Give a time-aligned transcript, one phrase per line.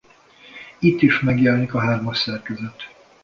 [0.79, 2.89] Itt is megjelenik a hármas szerkezet.